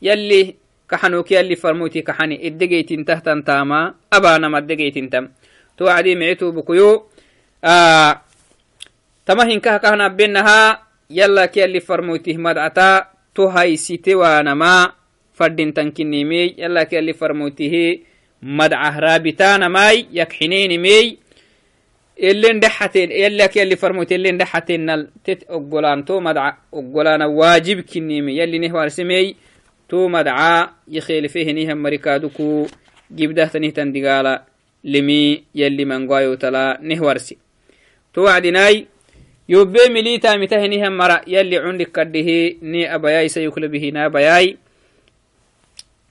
yalli 0.00 0.56
kaxanu 0.86 1.24
kiyalli 1.26 1.56
farmoyti 1.56 2.06
kaxani 2.06 2.38
iddegeytintahtan 2.38 3.42
taama 3.42 3.94
abaanam 4.10 4.54
addegeytintam 4.54 5.28
to 5.76 5.90
acdii 5.90 6.14
micitubukuyo 6.16 7.10
tama 9.24 9.42
hinkaha 9.48 9.78
kahanabenaha 9.82 10.86
yalla 11.10 11.48
kiyalli 11.48 11.80
farmoytih 11.80 12.38
madcata 12.38 13.10
to 13.34 13.48
haysite 13.48 14.14
waanama 14.14 14.94
fadhintan 15.34 15.92
kinime 15.92 16.54
yalla 16.56 16.84
kiyalli 16.84 17.14
farmoytihi 17.14 18.06
madcata 18.44 19.18
to 19.18 19.24
haysite 19.24 19.40
waanama 19.40 19.80
fadhintankinimey 19.80 19.88
yalla 19.88 19.98
ki 19.98 20.00
alli 20.00 20.06
farmoytihi 20.06 20.06
madcah 20.06 20.06
raabitanamai 20.06 20.06
yakxineenimey 20.12 21.18
elen 22.16 22.60
dhexateen 22.60 23.10
yalla 23.10 23.48
ki 23.48 23.60
alli 23.60 23.76
farmoyte 23.76 24.14
elen 24.14 24.38
dhexateenal 24.38 25.08
tet 25.24 25.44
oggolaan 25.48 26.04
to 26.04 26.20
madca 26.20 26.56
oggolaana 26.72 27.28
waajib 27.28 27.82
kinime 27.82 28.34
yalli 28.34 28.58
nehwarsemey 28.58 29.36
to 29.88 30.08
madca 30.08 30.70
yakhelefehenihan 30.88 31.78
marikaaduku 31.78 32.68
gibdahtanihtan 33.14 33.92
digaala 33.92 34.46
lemi 34.84 35.44
yalli 35.54 35.84
mangoayotala 35.84 36.78
nehwarsi 36.82 37.38
to 38.12 38.22
wacdinai 38.22 38.86
yobe 39.48 39.88
militamitahinihan 39.90 40.92
mara 40.92 41.20
yalli 41.26 41.58
cundik 41.58 41.92
kadhihi 41.92 42.58
ni 42.62 42.86
abayai 42.86 43.28
sayuklabihi 43.28 43.92
na 43.92 44.04
abayai 44.04 44.56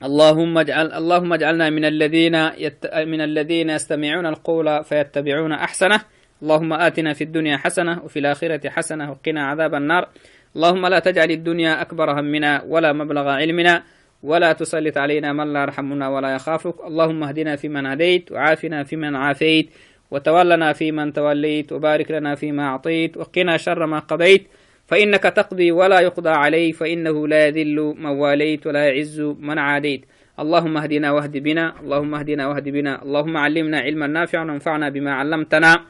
اللهم 0.03 0.57
اجعل 0.57 0.91
اللهم 0.91 1.33
اجعلنا 1.33 1.69
من 1.69 1.85
الذين 1.85 2.35
يت... 2.35 2.85
من 2.95 3.21
الذين 3.21 3.69
يستمعون 3.69 4.25
القول 4.25 4.83
فيتبعون 4.83 5.51
أحسنه. 5.51 5.99
اللهم 6.41 6.73
آتنا 6.73 7.13
في 7.13 7.23
الدنيا 7.23 7.57
حسنة 7.57 8.03
وفي 8.03 8.19
الآخرة 8.19 8.69
حسنة 8.69 9.11
وقنا 9.11 9.47
عذاب 9.47 9.75
النار. 9.75 10.09
اللهم 10.55 10.85
لا 10.87 10.99
تجعل 10.99 11.31
الدنيا 11.31 11.81
أكبر 11.81 12.19
همنا 12.19 12.63
ولا 12.67 12.93
مبلغ 12.93 13.29
علمنا 13.29 13.83
ولا 14.23 14.53
تسلط 14.53 14.97
علينا 14.97 15.33
من 15.33 15.53
لا 15.53 15.61
يرحمنا 15.61 16.09
ولا 16.09 16.35
يخافك. 16.35 16.75
اللهم 16.87 17.23
اهدنا 17.23 17.55
فيمن 17.55 17.85
هديت 17.85 18.31
وعافنا 18.31 18.83
فيمن 18.83 19.15
عافيت. 19.15 19.69
وتولنا 20.11 20.73
فيمن 20.73 21.13
توليت 21.13 21.71
وبارك 21.71 22.11
لنا 22.11 22.35
فيما 22.35 22.63
أعطيت 22.63 23.17
وقنا 23.17 23.57
شر 23.57 23.85
ما 23.85 23.99
قضيت. 23.99 24.47
فإنك 24.87 25.23
تقضي 25.23 25.71
ولا 25.71 25.99
يقضى 25.99 26.29
عليه 26.29 26.71
فإنه 26.71 27.27
لا 27.27 27.47
يذل 27.47 27.95
من 27.97 28.05
واليت 28.05 28.67
ولا 28.67 28.87
يعز 28.87 29.21
من 29.21 29.59
عاديت. 29.59 30.05
اللهم 30.39 30.77
اهدنا 30.77 31.11
واهد 31.11 31.37
بنا 31.37 31.73
اللهم 31.79 32.15
اهدنا 32.15 32.47
واهد 32.47 32.69
بنا 32.69 33.03
اللهم 33.03 33.37
علمنا 33.37 33.79
علما 33.79 34.07
نافعا 34.07 34.45
وانفعنا 34.45 34.89
بما 34.89 35.13
علمتنا 35.13 35.85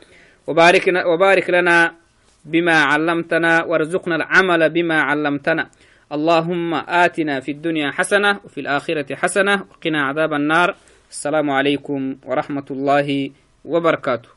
وبارك, 0.48 0.88
وبارك 1.06 1.50
لنا 1.50 1.96
بما 2.46 2.76
علمتنا 2.92 3.64
وارزقنا 3.64 4.16
العمل 4.16 4.70
بما 4.70 5.02
علمتنا. 5.02 5.70
اللهم 6.12 6.74
آتنا 6.74 7.40
في 7.40 7.52
الدنيا 7.52 7.92
حسنة 7.92 8.40
وفي 8.44 8.60
الآخرة 8.62 9.16
حسنة 9.16 9.66
وقنا 9.72 10.02
عذاب 10.02 10.34
النار. 10.34 10.76
السلام 11.10 11.50
عليكم 11.50 12.16
ورحمة 12.26 12.66
الله 12.72 13.32
وبركاته. 13.66 14.33